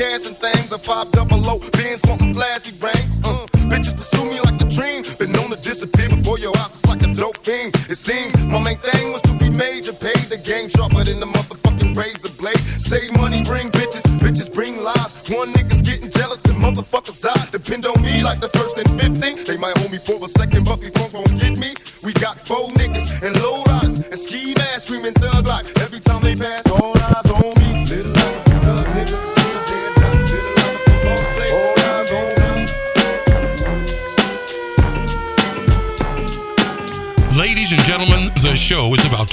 cash 0.00 0.24
and 0.24 0.36
things. 0.36 0.72
A 0.72 0.78
five 0.78 1.10
double 1.12 1.40
O, 1.50 1.58
bands 1.76 2.00
wanting 2.08 2.32
flashy 2.32 2.72
rings. 2.80 3.20
Uh, 3.22 3.46
bitches 3.70 3.94
pursue 3.94 4.24
me 4.24 4.40
like 4.40 4.58
a 4.60 4.68
dream. 4.76 5.02
Been 5.18 5.32
known 5.32 5.50
to 5.50 5.56
disappear 5.56 6.08
before 6.08 6.38
your 6.38 6.56
eyes. 6.56 6.70
It's 6.70 6.86
like 6.86 7.02
a 7.02 7.12
dope 7.12 7.44
fiend. 7.44 7.74
It 7.92 7.98
seems 7.98 8.32
my 8.46 8.60
main 8.62 8.78
thing 8.78 9.12
was 9.12 9.22
to 9.22 9.34
be 9.34 9.50
major. 9.50 9.92
Pay 9.92 10.16
the 10.32 10.38
game 10.38 10.68
sharper 10.70 11.04
than 11.04 11.20
the 11.20 11.26
motherfucking 11.26 11.96
razor 11.96 12.32
blade. 12.40 12.62
Save 12.90 13.12
money, 13.16 13.42
bring 13.44 13.68
bitches. 13.70 14.04
Bitches 14.24 14.48
bring 14.52 14.82
lies. 14.82 15.12
One 15.28 15.52
nigga's 15.52 15.82
getting 15.82 16.10
jealous 16.10 16.42
and 16.46 16.58
motherfuckers 16.64 17.20
die. 17.20 17.46
Depend 17.52 17.84
on 17.84 18.00
me 18.00 18.22
like 18.22 18.40
the 18.40 18.48
first 18.48 18.78
and 18.78 18.88
15. 19.00 19.44
They 19.44 19.58
might 19.58 19.76
hold 19.78 19.92
me 19.92 19.98
for 19.98 20.16
a 20.24 20.28
second, 20.28 20.64
but 20.64 20.80
before 20.80 20.99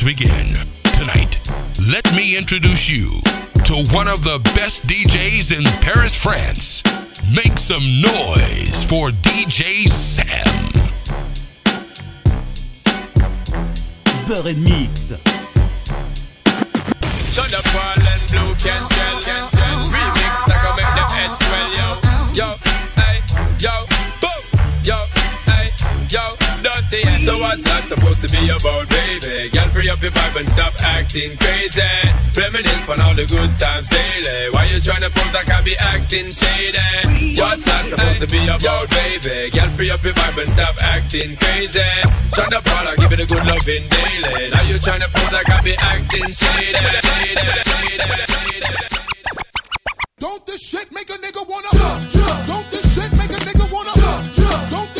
begin. 0.07 0.55
Tonight, 0.95 1.37
let 1.85 2.09
me 2.15 2.37
introduce 2.37 2.89
you 2.89 3.19
to 3.65 3.73
one 3.93 4.07
of 4.07 4.23
the 4.23 4.39
best 4.55 4.87
DJs 4.87 5.51
in 5.57 5.65
Paris, 5.81 6.15
France. 6.15 6.81
Make 7.35 7.57
some 7.57 7.83
noise 8.01 8.85
for 8.85 9.09
DJ 9.09 9.89
Sam. 9.89 10.47
Beurre 14.25 14.51
et 14.51 14.57
Mix. 14.57 15.09
Shut 17.33 17.53
up, 17.53 17.65
Paul 17.65 17.99
and 17.99 18.31
Blue 18.31 18.55
Yeah. 27.03 27.17
So 27.17 27.37
what's 27.39 27.63
that 27.63 27.85
supposed 27.85 28.21
to 28.21 28.29
be 28.29 28.49
about, 28.49 28.89
baby? 28.89 29.49
Girl, 29.49 29.67
free 29.69 29.89
up 29.89 30.01
your 30.01 30.11
vibe 30.11 30.39
and 30.39 30.49
stop 30.49 30.73
acting 30.81 31.37
crazy. 31.37 31.81
Reminisce 32.35 32.89
on 32.89 33.01
all 33.01 33.15
the 33.15 33.25
good 33.25 33.51
times 33.59 33.87
daily. 33.89 34.49
Why 34.53 34.65
you 34.65 34.79
tryna 34.79 35.09
pose 35.13 35.33
like 35.33 35.49
I 35.49 35.61
be 35.63 35.75
acting 35.77 36.31
shady? 36.31 37.37
What's 37.39 37.65
that 37.65 37.85
supposed 37.85 38.21
to 38.21 38.27
be 38.27 38.41
about, 38.47 38.89
baby? 38.89 39.49
Girl, 39.51 39.69
free 39.77 39.91
up 39.91 40.03
your 40.03 40.13
vibe 40.13 40.41
and 40.43 40.51
stop 40.53 40.75
acting 40.81 41.35
crazy. 41.37 41.91
Shut 42.35 42.53
up, 42.53 42.63
Paul, 42.65 42.95
give 42.97 43.11
it 43.11 43.19
a 43.19 43.25
good 43.25 43.45
loving 43.45 43.85
daily. 43.89 44.49
Now 44.51 44.61
you 44.63 44.77
tryna 44.77 45.09
pose 45.13 45.31
like 45.33 45.49
I 45.49 45.61
be 45.61 45.73
acting 45.77 46.33
shady. 46.33 46.73
shady, 46.73 47.35
shady, 47.65 48.25
shady. 48.25 48.57
Don't 50.19 50.45
this 50.47 50.61
shit 50.61 50.91
make 50.91 51.09
a 51.09 51.17
nigga 51.21 51.47
wanna 51.47 51.69
jump, 51.73 52.09
jump. 52.09 52.47
Don't 52.47 52.71
this 52.71 52.85
shit 52.95 53.11
make 53.13 53.29
a 53.29 53.41
nigga 53.45 53.71
wanna 53.71 53.93
jump, 53.93 54.33
jump. 54.33 54.69
Don't 54.71 54.96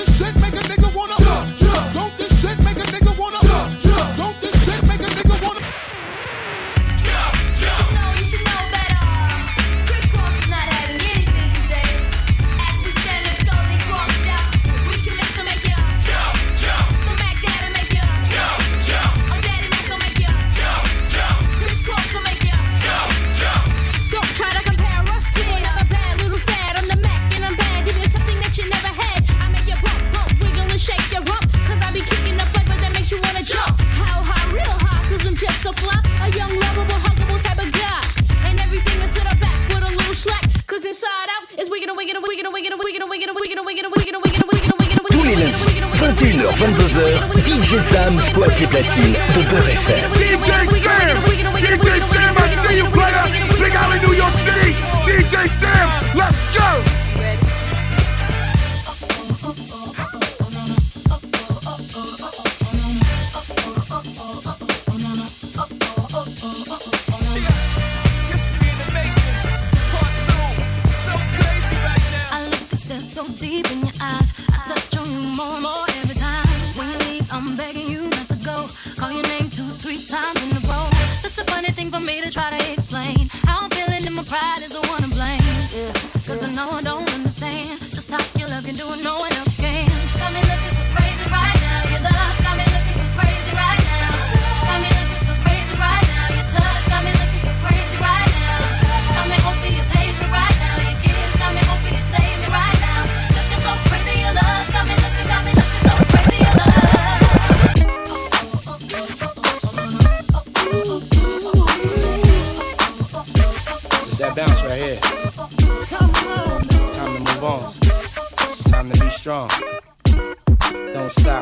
21h, 46.18 46.50
22h, 46.58 47.44
DJ 47.46 47.80
Sam 47.80 48.20
squatte 48.20 48.60
les 48.60 48.66
platines 48.66 49.14
de 49.36 49.42
Beur 49.44 49.70
FM. 49.70 50.12
DJ 50.16 50.68
Sam! 50.82 51.18
DJ 51.62 52.00
Sam, 52.02 52.36
I 52.36 52.68
see 52.68 52.78
you, 52.78 52.86
player! 52.88 53.24
Big 53.60 53.76
Alley, 53.76 54.00
New 54.00 54.16
York 54.16 54.34
City! 54.34 54.74
DJ 55.06 55.48
Sam, 55.48 55.90
let's 56.16 56.58
go! 56.58 57.07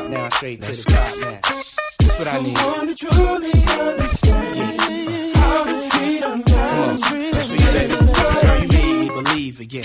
Now, 0.08 0.28
straight 0.28 0.62
to 0.62 0.70
the 0.70 0.82
top 0.84 1.18
now. 1.18 1.40
That's 1.42 2.18
what 2.18 2.28
I 2.28 2.40
need. 2.40 2.56
Someone 2.58 2.86
to 2.86 2.94
truly 2.94 3.50
understand 3.50 5.36
how 5.36 5.64
to 5.64 5.88
treat 5.90 6.22
a 6.22 6.28
man. 6.28 6.42
Come 6.44 6.78
on, 6.78 6.96
that's 6.96 7.08
for 7.08 7.16
you, 7.16 7.32
baby. 7.32 7.96
Girl, 8.40 8.62
you 8.62 8.68
made 8.68 9.00
me 9.00 9.08
believe 9.08 9.60
again. 9.60 9.84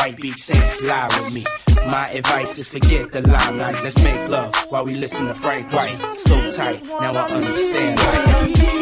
White 0.00 0.16
Beach 0.16 0.42
Sands, 0.42 0.80
lie 0.80 1.08
with 1.08 1.34
me. 1.34 1.44
My 1.86 2.08
advice 2.08 2.56
is 2.56 2.66
forget 2.66 3.12
the 3.12 3.20
limelight. 3.20 3.84
Let's 3.84 4.02
make 4.02 4.30
love 4.30 4.54
while 4.70 4.82
we 4.82 4.94
listen 4.94 5.26
to 5.26 5.34
Frank 5.34 5.70
White. 5.74 5.98
So 6.16 6.50
tight, 6.50 6.82
now 6.86 7.12
I 7.12 7.28
understand. 7.28 8.00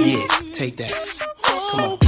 Yeah, 0.06 0.28
take 0.52 0.76
that. 0.76 0.94
Come 1.72 1.80
on. 1.80 2.07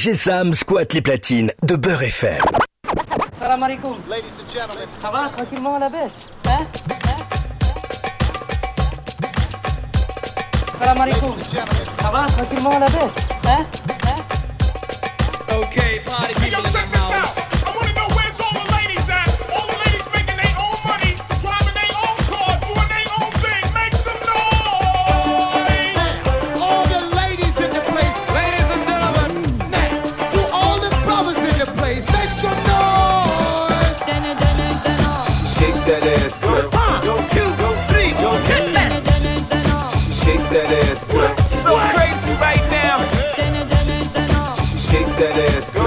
DJ 0.00 0.14
Sam 0.14 0.54
squatte 0.54 0.94
les 0.94 1.02
platines 1.02 1.52
de 1.62 1.76
Beurre 1.76 2.04
FM. 2.04 2.40
Salam 3.38 3.62
alaikum. 3.62 3.96
Ladies 4.08 4.40
and 4.40 4.48
gentlemen. 4.50 4.88
Ça 5.02 5.10
va 5.10 5.28
tranquillement 5.28 5.76
à 5.76 5.78
la 5.78 5.90
baisse, 5.90 6.24
hein? 6.46 6.66
hein? 6.88 7.16
Salam 10.78 11.00
alaikum. 11.02 11.34
Ça 12.00 12.10
va 12.10 12.26
tranquillement 12.28 12.76
à 12.76 12.78
la 12.78 12.86
baisse, 12.86 13.16
hein? 13.46 13.66
hein? 14.06 15.56
Okay, 15.58 16.00
party 16.06 16.34
people. 16.40 16.89
that 45.20 45.38
ass. 45.54 45.70
Go 45.70 45.79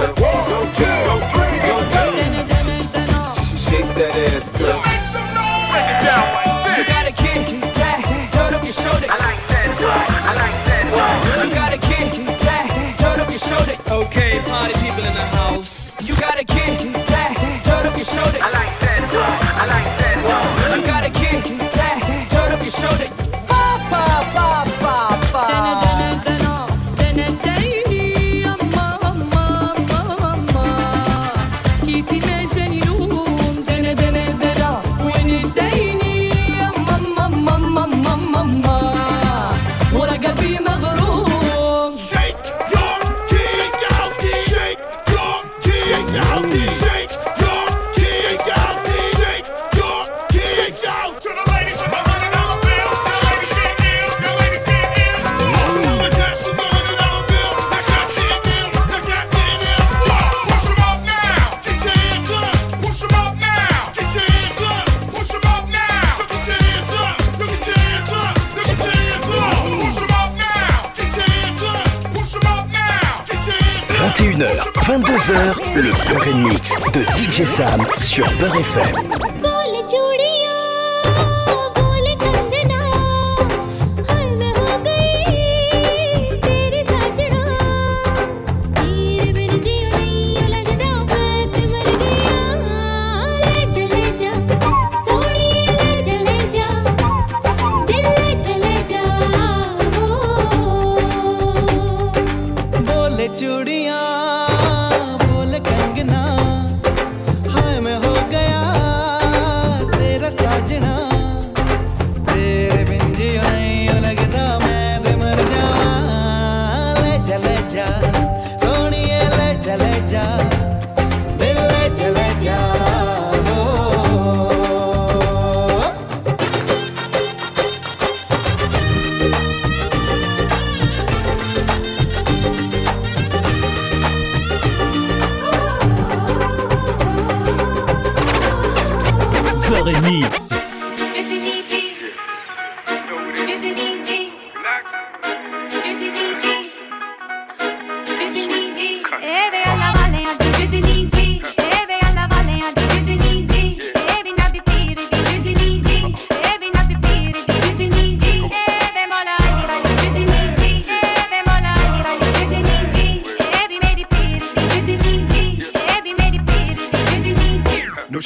le 75.34 75.92
Beurre 76.08 76.36
Mix 76.36 76.72
de 76.94 77.02
DJ 77.18 77.46
Sam 77.46 77.82
sur 78.00 78.26
Beurre 78.40 78.56
FM. 78.56 79.33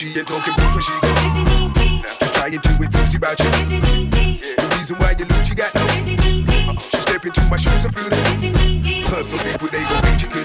she 0.07 0.19
ain't 0.19 0.27
talking 0.27 0.53
bush 0.55 0.73
when 0.73 0.83
she 0.83 0.93
go. 1.01 1.09
Just 2.19 2.33
try 2.33 2.47
and 2.47 2.61
do 2.61 2.69
with 2.79 2.91
things 2.91 3.15
about 3.15 3.39
you. 3.39 3.49
The 3.51 4.75
reason 4.77 4.95
why 4.97 5.13
you 5.17 5.25
lose, 5.25 5.49
you 5.49 5.55
got 5.55 5.73
no. 5.75 5.81
Uh-uh, 5.81 6.79
she 6.79 7.01
step 7.01 7.25
into 7.25 7.41
my 7.49 7.57
shoes 7.57 7.85
and 7.85 7.93
feel 7.93 8.07
it. 8.09 9.05
Cause 9.07 9.33
people 9.43 9.67
they 9.67 9.83
gon' 9.83 10.03
reach 10.03 10.23
you. 10.23 10.36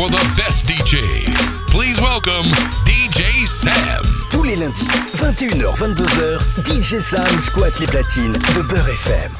for 0.00 0.08
the 0.08 0.32
best 0.34 0.64
DJ. 0.64 1.26
Please 1.66 2.00
welcome 2.00 2.46
DJ 2.86 3.46
Sam. 3.46 4.02
Tous 4.30 4.42
les 4.42 4.56
lundis, 4.56 4.86
21h-22h, 5.16 6.40
DJ 6.64 7.00
Sam 7.00 7.38
squatte 7.38 7.78
les 7.80 7.86
platines 7.86 8.32
de 8.32 8.62
Beur 8.62 8.88
FM. 8.88 9.30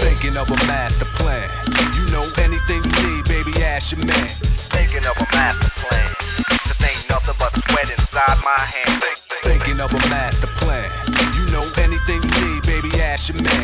Thinking 0.00 0.38
of 0.38 0.48
a 0.50 0.66
master 0.66 1.04
plan. 1.16 1.50
You 1.96 2.10
know 2.10 2.24
anything 2.38 2.82
you 2.82 3.02
need, 3.06 3.24
baby, 3.28 3.62
ask 3.62 3.92
your 3.92 4.06
man. 4.06 4.28
Thinking 4.72 5.04
of 5.04 5.18
a 5.20 5.26
master 5.36 5.70
plan. 5.82 6.14
This 6.64 6.80
ain't 6.80 7.10
nothing 7.10 7.34
but 7.38 7.52
sweat 7.52 7.90
inside 7.90 8.38
my 8.42 8.64
hand. 8.72 9.02
Thinking 9.42 9.80
of 9.80 9.92
a 9.92 9.98
master 10.08 10.46
plan. 10.56 10.88
You 11.36 11.44
know 11.52 11.64
anything 11.76 12.22
you 12.22 12.46
need, 12.46 12.62
baby, 12.62 13.02
ask 13.02 13.28
your 13.28 13.42
man. 13.42 13.63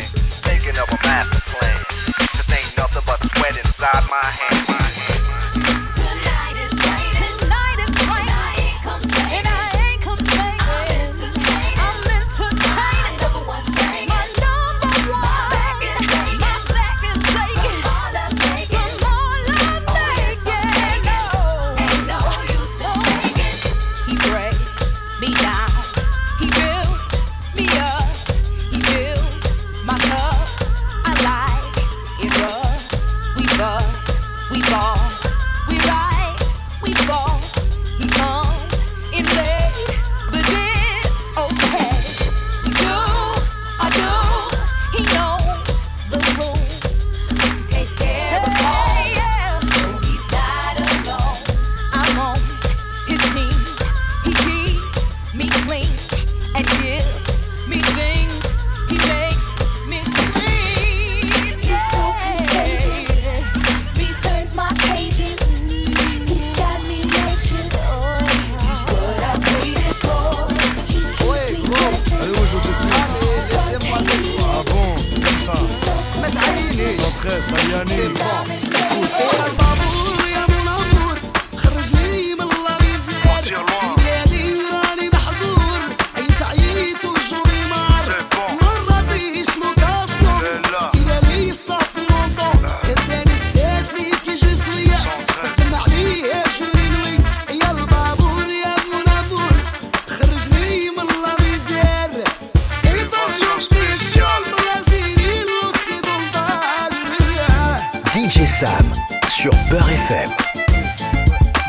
Sam 108.61 108.93
sur 109.27 109.51
Beurre 109.71 109.89
FM. 109.89 110.40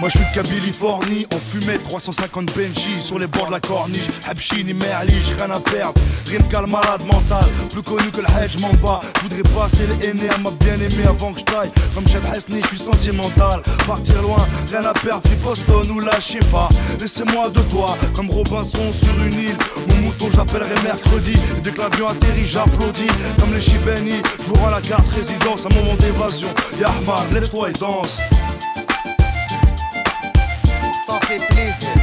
Moi 0.03 0.09
je 0.09 0.19
suis 0.19 0.27
de 0.27 0.35
Californie, 0.35 1.27
on 1.33 1.39
fumait 1.39 1.79
350 1.79 2.47
Benji 2.57 3.01
sur 3.01 3.21
les 3.21 3.29
bords 3.29 3.47
de 3.47 3.53
la 3.53 3.61
corniche. 3.61 4.09
Habchini, 4.29 4.75
Merli, 4.75 5.15
j'ai 5.23 5.35
rien 5.35 5.49
à 5.49 5.61
perdre. 5.61 5.95
Rimka 6.27 6.61
le 6.61 6.67
malade 6.67 7.07
mental, 7.07 7.45
plus 7.71 7.83
connu 7.83 8.11
que 8.11 8.21
le 8.21 8.27
hedge 8.37 8.59
m'en 8.59 8.73
bats. 8.83 9.01
Je 9.15 9.21
voudrais 9.21 9.49
passer 9.55 9.87
les 9.87 10.09
aînés 10.09 10.29
à 10.29 10.39
ma 10.39 10.51
bien-aimée 10.51 11.07
avant 11.09 11.33
que 11.33 11.39
je 11.39 11.45
taille. 11.45 11.71
Comme 11.95 12.09
Chef 12.09 12.21
Hesni, 12.35 12.61
je 12.63 12.67
suis 12.67 12.79
sentimental. 12.79 13.63
Partir 13.87 14.21
loin, 14.23 14.45
rien 14.73 14.85
à 14.85 14.93
perdre, 14.93 15.23
vie 15.29 15.37
Boston 15.37 15.89
ou 15.93 16.01
sais 16.21 16.41
pas. 16.51 16.69
Laissez-moi 16.99 17.51
de 17.51 17.61
toi, 17.71 17.97
comme 18.17 18.29
Robinson 18.29 18.93
sur 18.93 19.17
une 19.23 19.39
île. 19.39 19.59
Mon 19.87 19.95
mouton, 19.99 20.27
j'appellerai 20.35 20.83
mercredi. 20.83 21.35
Et 21.57 21.61
dès 21.61 21.71
que 21.71 21.81
l'avion 21.81 22.09
atterrit, 22.09 22.45
j'applaudis. 22.45 23.07
Comme 23.39 23.55
les 23.55 23.61
Chibeni, 23.61 24.21
je 24.41 24.49
vous 24.49 24.55
rends 24.55 24.71
la 24.71 24.81
carte 24.81 25.07
résidence, 25.15 25.65
un 25.65 25.75
moment 25.77 25.95
d'évasion. 25.95 26.49
Yahmar, 26.81 27.25
lève-toi 27.33 27.71
et 27.71 27.73
danse. 27.75 28.19
Ça 31.13 31.21
fait 31.21 31.47
plaisir. 31.49 32.02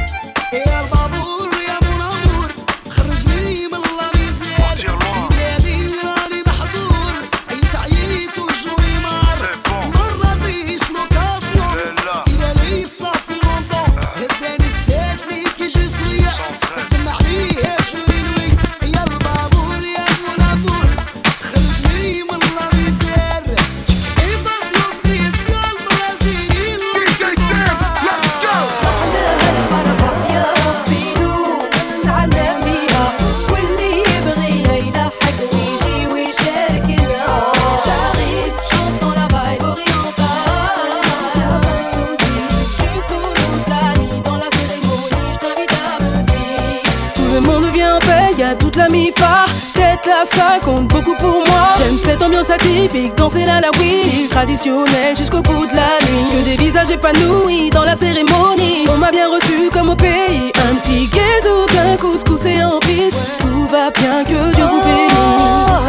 ça 50.29 50.59
compte 50.63 50.87
beaucoup 50.87 51.15
pour 51.15 51.43
moi. 51.47 51.69
J'aime 51.77 51.97
cette 51.97 52.21
ambiance 52.21 52.49
atypique, 52.49 53.15
danser 53.15 53.45
la 53.45 53.61
la 53.61 53.69
oui. 53.79 54.27
Traditionnelle 54.29 55.15
jusqu'au 55.17 55.41
bout 55.41 55.65
de 55.65 55.75
la 55.75 55.97
nuit. 56.05 56.29
Que 56.31 56.43
des 56.43 56.57
visages 56.63 56.91
épanouis 56.91 57.69
dans 57.71 57.83
la 57.83 57.95
cérémonie. 57.95 58.87
On 58.91 58.97
m'a 58.97 59.11
bien 59.11 59.29
reçu 59.29 59.69
comme 59.71 59.89
au 59.89 59.95
pays. 59.95 60.51
Un 60.69 60.75
petit 60.75 61.07
gazou, 61.07 61.65
un 61.91 61.97
couscous 61.97 62.45
et 62.45 62.63
en 62.63 62.79
piste. 62.79 63.17
Tout 63.39 63.67
va 63.67 63.89
bien, 63.91 64.23
que 64.23 64.53
Dieu 64.55 64.65
vous 64.65 64.81
bénisse. 64.81 65.15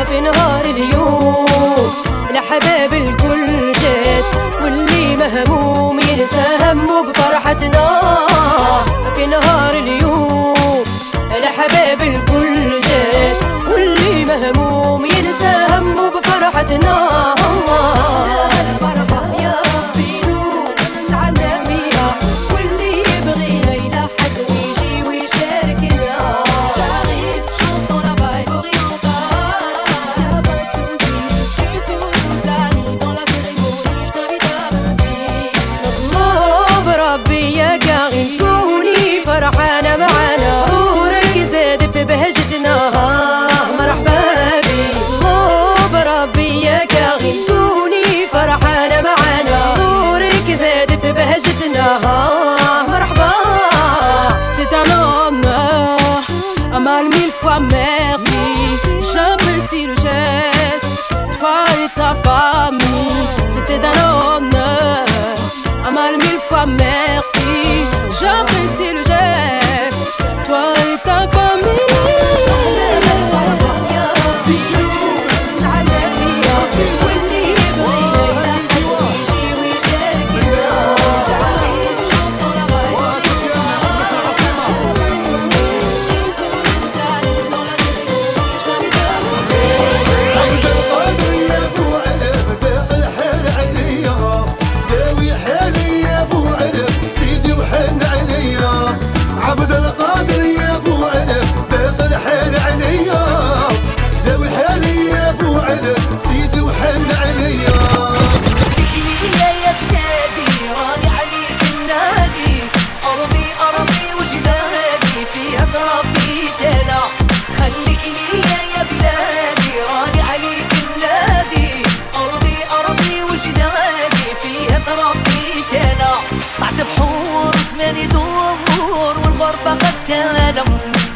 في 0.06 0.20
نهار 0.20 0.64
اليوم 0.64 1.44
الأحباب 2.30 2.92
الكل 2.94 3.72
جات 3.72 4.24
واللي 4.62 5.16
مهموم 5.16 6.00
ينسى 6.00 6.44
همه 6.62 7.02
بفرحتنا 7.02 8.00
في 9.16 9.26
نهار 9.26 9.74
اليوم 9.74 10.54
الأحباب 11.36 12.02
الكل 12.02 12.54
جات 12.54 12.59
واللي 12.59 12.59
مهموم 14.31 15.05
ينسى 15.05 15.53
همه 15.69 16.09
بفرحتنا. 16.09 17.31
الفرحة 17.37 18.50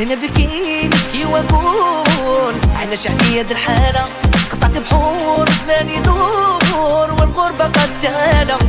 نبكي 0.10 0.88
نشكي 0.88 1.26
واقول 1.26 2.56
على 2.80 2.98
شعبية 2.98 3.46
الحالة 3.52 4.04
قطعت 4.52 4.78
بحور 4.78 5.50
زماني 5.66 6.00
دور 6.00 7.14
والغربة 7.20 7.64
قد 7.66 7.90
تالم 8.02 8.60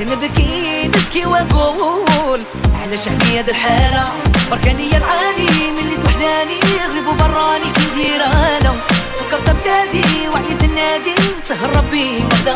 نبكي 0.00 0.88
نشكي 0.88 1.26
واقول 1.26 2.40
على 2.82 2.96
شعبية 2.98 3.40
الحالة 3.40 4.04
بركانية 4.50 4.96
العالي 4.96 5.70
من 5.72 5.78
اللي 5.78 5.96
توحداني 5.96 6.58
غريب 6.90 7.06
وبراني 7.08 7.64
كي 7.74 7.82
ندير 7.92 8.24
أنا. 8.24 8.72
فكرت 9.18 9.50
بلادي 9.64 10.28
وعيت 10.28 10.64
النادي 10.64 11.14
سهر 11.48 11.76
ربي 11.76 12.18
مرضى 12.24 12.50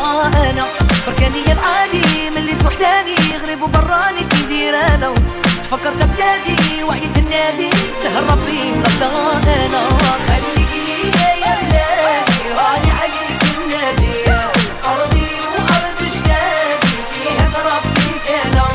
أنا. 0.49 0.65
بركانية 1.07 1.51
العالي 1.53 2.29
من 2.31 2.37
اللي 2.37 2.53
توحداني 2.53 3.15
غريب 3.43 3.61
وبراني 3.61 4.19
كي 4.29 4.37
ندير 4.45 4.75
أنا. 4.75 5.13
فكرت 5.71 6.03
بلادي 6.03 6.83
وعيت 6.83 7.17
النادي 7.17 7.69
سهر 8.03 8.23
ربي 8.23 8.71
مرضى 8.75 9.05
أنا 9.65 9.87
خليك 10.27 10.71
ليا 10.85 11.29
يا 11.43 11.53
بلادي 11.61 12.41
راني 12.57 12.91
عليك 12.99 13.41
النادي. 13.57 14.31
أرضي 14.85 15.29
وأرض 15.53 15.99
جدادي 16.15 16.95
فيها 17.11 17.45
تربيت 17.53 18.27
أنا 18.45 18.67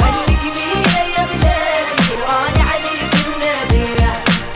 خليك 0.00 0.42
ليا 0.56 1.02
يا 1.16 1.24
بلادي 1.32 2.08
راني 2.28 2.62
عليك 2.70 3.14
النادي. 3.26 3.86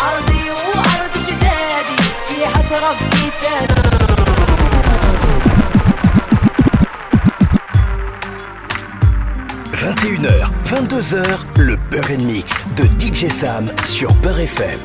أرضي 0.00 0.50
وأرض 0.50 1.14
جدادي 1.26 1.98
فيها 2.28 2.60
تربيت 2.70 3.40
أنا 3.60 3.96
21h, 9.72 10.45
22h, 10.66 11.44
le 11.58 11.76
Beurre 11.92 12.10
et 12.10 12.16
Mix 12.16 12.52
de 12.76 12.82
DJ 12.98 13.30
Sam 13.30 13.70
sur 13.84 14.12
Beurre 14.14 14.40
FM. 14.40 14.76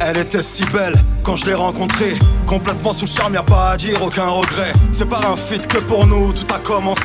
Elle 0.00 0.16
était 0.18 0.42
si 0.42 0.64
belle 0.66 0.94
quand 1.22 1.36
je 1.36 1.46
l'ai 1.46 1.54
rencontrée. 1.54 2.18
Complètement 2.46 2.92
sous 2.92 3.06
charme, 3.06 3.34
y 3.34 3.36
a 3.38 3.42
pas 3.42 3.72
à 3.72 3.76
dire, 3.76 4.02
aucun 4.02 4.28
regret. 4.28 4.72
C'est 4.92 5.08
par 5.08 5.30
un 5.30 5.36
feat 5.36 5.66
que 5.66 5.78
pour 5.78 6.06
nous 6.06 6.32
tout 6.32 6.46
a 6.54 6.58
commencé. 6.58 6.97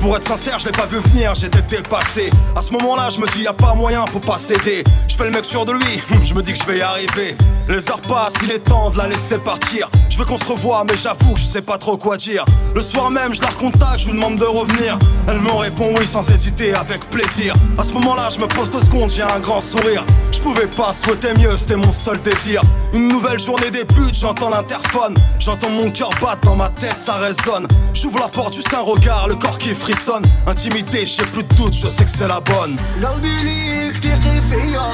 Pour 0.00 0.16
être 0.16 0.26
sincère, 0.26 0.58
je 0.60 0.66
l'ai 0.66 0.72
pas 0.72 0.86
vu 0.86 0.98
venir, 0.98 1.34
j'étais 1.34 1.62
dépassé. 1.62 2.30
À 2.54 2.62
ce 2.62 2.72
moment-là, 2.74 3.10
je 3.10 3.18
me 3.18 3.26
dis 3.32 3.42
y 3.42 3.46
a 3.48 3.52
pas 3.52 3.74
moyen, 3.74 4.04
faut 4.06 4.20
pas 4.20 4.38
céder. 4.38 4.84
Je 5.08 5.16
fais 5.16 5.24
le 5.24 5.30
mec 5.30 5.44
sûr 5.44 5.64
de 5.64 5.72
lui, 5.72 6.00
je 6.24 6.32
me 6.32 6.42
dis 6.42 6.52
que 6.52 6.58
je 6.60 6.64
vais 6.64 6.78
y 6.78 6.80
arriver. 6.80 7.36
Les 7.68 7.90
heures 7.90 8.00
passent, 8.00 8.34
il 8.42 8.50
est 8.52 8.60
temps 8.60 8.90
de 8.90 8.98
la 8.98 9.08
laisser 9.08 9.38
partir. 9.38 9.90
Je 10.08 10.16
veux 10.16 10.24
qu'on 10.24 10.38
se 10.38 10.44
revoie, 10.44 10.84
mais 10.88 10.96
j'avoue 10.96 11.34
que 11.34 11.40
je 11.40 11.44
sais 11.44 11.62
pas 11.62 11.76
trop 11.76 11.96
quoi 11.96 12.16
dire. 12.16 12.44
Le 12.74 12.80
soir 12.80 13.10
même, 13.10 13.34
je 13.34 13.42
la 13.42 13.48
recontacte, 13.48 13.98
je 13.98 14.06
lui 14.06 14.14
demande 14.14 14.36
de 14.36 14.44
revenir. 14.44 14.98
Elle 15.26 15.40
me 15.40 15.50
répond 15.50 15.92
oui 15.98 16.06
sans 16.06 16.28
hésiter, 16.30 16.72
avec 16.74 17.00
plaisir. 17.10 17.52
À 17.76 17.82
ce 17.82 17.92
moment-là, 17.94 18.28
je 18.32 18.38
me 18.38 18.46
pose 18.46 18.70
deux 18.70 18.80
secondes, 18.80 19.10
j'ai 19.10 19.22
un 19.22 19.40
grand 19.40 19.60
sourire. 19.60 20.04
Je 20.30 20.38
pouvais 20.38 20.66
pas 20.66 20.92
souhaiter 20.92 21.34
mieux, 21.38 21.56
c'était 21.56 21.76
mon 21.76 21.92
seul 21.92 22.20
désir. 22.22 22.62
Une 22.94 23.08
nouvelle 23.08 23.38
journée 23.38 23.70
débute, 23.70 24.14
j'entends 24.14 24.50
l'interphone. 24.50 25.14
J'entends 25.38 25.70
mon 25.70 25.90
cœur 25.90 26.10
battre 26.22 26.40
dans 26.42 26.56
ma 26.56 26.68
tête, 26.68 26.96
ça 26.96 27.14
résonne. 27.14 27.66
J'ouvre 27.97 28.19
la 28.19 28.27
porte, 28.27 28.53
juste 28.55 28.73
un 28.73 28.81
regard, 28.81 29.27
le 29.27 29.35
corps 29.35 29.57
qui 29.57 29.73
frissonne. 29.75 30.23
Intimité, 30.47 31.05
j'ai 31.07 31.25
plus 31.25 31.43
de 31.43 31.53
doute, 31.55 31.73
je 31.73 31.87
sais 31.89 32.05
que 32.05 32.09
c'est 32.09 32.27
la 32.27 32.39
bonne. 32.39 32.75
قلبي 33.03 33.35
ليك 33.43 33.97
تقي 33.97 34.41
فيا 34.41 34.91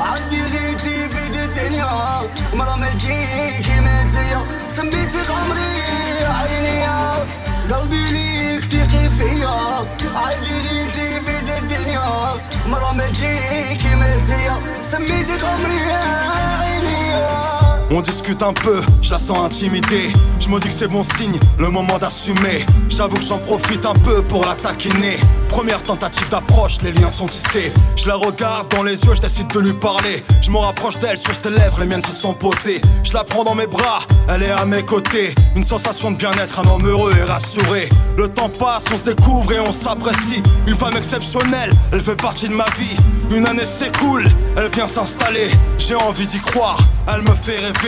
عندي 0.00 0.42
غيتي 0.42 1.08
في 1.10 1.28
دي 1.32 1.44
الدنيا 1.44 1.90
مرة 2.54 2.76
ما 2.76 2.88
تجيك 2.90 3.68
ما 3.84 4.04
تزيا 4.04 4.42
سميتك 4.68 5.30
عمري 5.30 6.22
عينيا 6.24 7.26
قلبي 7.70 8.06
On 17.93 17.99
discute 17.99 18.41
un 18.41 18.53
peu, 18.53 18.81
je 19.01 19.11
la 19.11 19.19
sens 19.19 19.37
intimidée. 19.37 20.13
Je 20.39 20.47
me 20.47 20.61
dis 20.61 20.69
que 20.69 20.73
c'est 20.73 20.87
bon 20.87 21.03
signe, 21.03 21.37
le 21.59 21.67
moment 21.67 21.97
d'assumer. 21.97 22.65
J'avoue 22.89 23.17
que 23.17 23.23
j'en 23.23 23.37
profite 23.39 23.85
un 23.85 23.93
peu 23.93 24.21
pour 24.21 24.45
la 24.45 24.55
taquiner. 24.55 25.19
Première 25.49 25.83
tentative 25.83 26.29
d'approche, 26.29 26.77
les 26.83 26.93
liens 26.93 27.09
sont 27.09 27.27
tissés. 27.27 27.73
Je 27.97 28.07
la 28.07 28.15
regarde 28.15 28.69
dans 28.69 28.83
les 28.83 29.03
yeux, 29.03 29.13
je 29.13 29.19
décide 29.19 29.47
de 29.47 29.59
lui 29.59 29.73
parler. 29.73 30.23
Je 30.41 30.49
me 30.51 30.57
rapproche 30.57 30.99
d'elle, 31.01 31.17
sur 31.17 31.35
ses 31.35 31.49
lèvres, 31.49 31.81
les 31.81 31.85
miennes 31.85 32.01
se 32.01 32.13
sont 32.13 32.33
posées. 32.33 32.79
Je 33.03 33.11
la 33.11 33.25
prends 33.25 33.43
dans 33.43 33.55
mes 33.55 33.67
bras, 33.67 33.99
elle 34.29 34.43
est 34.43 34.51
à 34.51 34.65
mes 34.65 34.83
côtés. 34.83 35.35
Une 35.57 35.65
sensation 35.65 36.11
de 36.11 36.15
bien-être, 36.15 36.61
un 36.61 36.69
homme 36.71 36.87
heureux 36.87 37.11
et 37.19 37.23
rassuré. 37.23 37.89
Le 38.17 38.29
temps 38.29 38.49
passe, 38.49 38.85
on 38.93 38.97
se 38.97 39.03
découvre 39.03 39.51
et 39.51 39.59
on 39.59 39.73
s'apprécie. 39.73 40.41
Une 40.65 40.75
femme 40.75 40.95
exceptionnelle, 40.95 41.73
elle 41.91 42.01
fait 42.01 42.15
partie 42.15 42.47
de 42.47 42.53
ma 42.53 42.69
vie. 42.77 42.95
Une 43.35 43.45
année 43.45 43.65
s'écoule, 43.65 44.23
elle 44.55 44.69
vient 44.69 44.87
s'installer. 44.87 45.51
J'ai 45.77 45.95
envie 45.95 46.27
d'y 46.27 46.39
croire, 46.39 46.79
elle 47.07 47.23
me 47.23 47.35
fait 47.35 47.57
rêver 47.57 47.80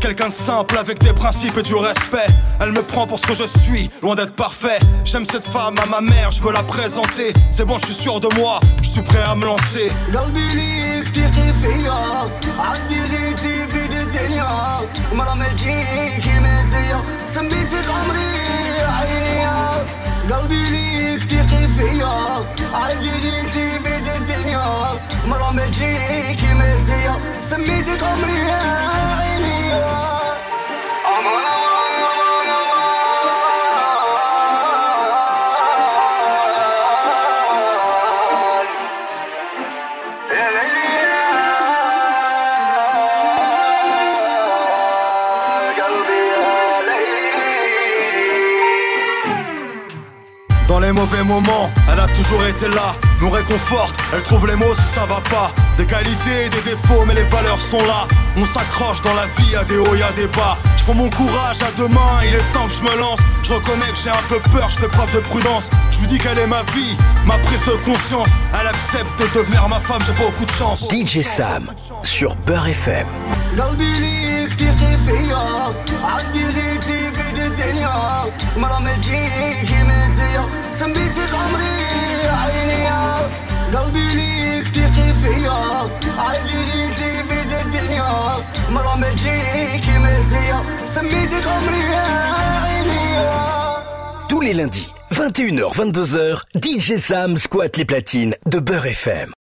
Quelqu'un 0.00 0.28
de 0.28 0.32
simple 0.34 0.76
avec 0.76 0.98
des 0.98 1.14
principes 1.14 1.56
et 1.56 1.62
du 1.62 1.74
respect. 1.74 2.26
Elle 2.60 2.72
me 2.72 2.82
prend 2.82 3.06
pour 3.06 3.18
ce 3.18 3.26
que 3.26 3.34
je 3.34 3.44
suis, 3.44 3.90
loin 4.02 4.14
d'être 4.14 4.34
parfait. 4.34 4.78
J'aime 5.06 5.24
cette 5.24 5.46
femme 5.46 5.76
à 5.82 5.86
ma 5.86 6.02
mère, 6.02 6.30
je 6.30 6.42
veux 6.42 6.52
la 6.52 6.62
présenter. 6.62 7.32
C'est 7.50 7.64
bon, 7.64 7.78
je 7.78 7.86
suis 7.86 7.94
sûr 7.94 8.20
de 8.20 8.28
moi, 8.38 8.60
je 8.82 8.88
suis 8.90 9.00
prêt 9.00 9.22
à 9.26 9.34
me 9.34 9.46
lancer. 9.46 9.90
قلبي 10.14 10.48
ليك 10.54 11.08
تقي 11.08 11.52
فيا 11.52 12.30
عندي 12.58 13.00
غيتي 13.00 13.68
في 13.68 13.88
دي 13.88 14.00
الدنيا 14.02 14.80
مرة 15.12 15.34
ما 15.34 15.48
تجيك 15.48 16.26
ما 16.42 16.62
تزيا 16.62 17.02
سميتك 17.26 17.88
عمري 17.88 18.80
عينيا 18.80 19.86
قلبي 20.30 20.64
ليك 20.64 21.24
تقي 21.24 21.68
فيا 21.68 22.44
عندي 22.74 23.10
غيتي 23.10 23.78
في 23.84 24.00
دي 24.00 24.16
الدنيا 24.16 24.98
مرة 25.26 25.50
ما 25.52 25.66
تجيك 25.66 26.44
ما 26.58 26.76
تزيا 26.76 27.16
سميتك 27.42 28.02
عمري 28.02 28.97
Elle 51.91 51.99
a 51.99 52.07
toujours 52.07 52.43
été 52.43 52.67
là, 52.69 52.95
nous 53.21 53.29
réconforte, 53.29 53.95
elle 54.13 54.23
trouve 54.23 54.47
les 54.47 54.55
mots 54.55 54.73
si 54.73 54.93
ça 54.95 55.05
va 55.05 55.21
pas. 55.29 55.51
Des 55.77 55.85
qualités 55.85 56.45
et 56.47 56.49
des 56.49 56.61
défauts, 56.61 57.05
mais 57.05 57.13
les 57.13 57.23
valeurs 57.25 57.59
sont 57.59 57.85
là. 57.85 58.07
On 58.35 58.45
s'accroche 58.45 59.01
dans 59.03 59.13
la 59.13 59.27
vie, 59.37 59.55
à 59.55 59.63
des 59.63 59.77
hauts 59.77 59.93
et 59.93 60.01
à 60.01 60.11
des 60.13 60.27
bas. 60.27 60.57
Je 60.77 60.83
prends 60.85 60.95
mon 60.95 61.09
courage 61.09 61.61
à 61.61 61.71
deux 61.77 61.87
mains, 61.87 62.21
il 62.23 62.33
est 62.33 62.51
temps 62.51 62.65
que 62.65 62.73
je 62.73 62.81
me 62.81 62.97
lance. 62.99 63.19
Je 63.43 63.53
reconnais 63.53 63.91
que 63.91 63.99
j'ai 64.03 64.09
un 64.09 64.23
peu 64.27 64.39
peur, 64.51 64.71
je 64.71 64.79
fais 64.79 64.87
preuve 64.87 65.13
de 65.13 65.19
prudence. 65.19 65.69
Je 65.91 65.99
vous 65.99 66.07
dis 66.07 66.17
qu'elle 66.17 66.39
est 66.39 66.47
ma 66.47 66.63
vie, 66.73 66.97
ma 67.25 67.37
prise 67.37 67.63
de 67.65 67.77
conscience. 67.85 68.29
Elle 68.59 68.67
accepte 68.67 69.19
de 69.19 69.39
devenir 69.39 69.69
ma 69.69 69.79
femme, 69.81 70.01
j'ai 70.07 70.13
beaucoup 70.13 70.45
de 70.45 70.51
chance. 70.51 70.89
DJ 70.89 71.21
Sam 71.21 71.71
sur 72.01 72.35
Beurre 72.37 72.69
FM. 72.69 73.05
الدنيا 77.58 78.24
مرة 78.56 78.78
ما 78.78 78.92
تجيك 78.96 79.70
ما 79.88 80.08
تزيا 80.08 80.44
سميتك 80.72 81.34
عمري 81.34 82.28
عينيا 82.28 83.30
قلبي 83.74 84.08
ليك 84.14 84.68
تقي 84.74 85.14
فيا 85.14 85.90
عندي 86.18 86.58
غيتي 86.72 87.22
في 87.28 87.44
دي 87.48 87.60
الدنيا 87.60 88.36
مرة 88.70 88.96
ما 88.96 89.08
تجيك 89.10 89.88
ما 90.02 90.22
تزيا 90.22 90.60
سميتك 90.86 91.46
عمري 91.46 91.84
عينيا 91.94 93.54
Tous 94.28 94.40
les 94.40 94.54
lundis, 94.54 94.88
21h, 95.12 95.70
22h, 95.80 96.42
DJ 96.64 96.96
Sam 96.98 97.36
squatte 97.36 97.76
les 97.76 97.84
platines 97.84 98.34
de 98.46 98.58
Beurre 98.58 98.86
FM. 98.86 99.30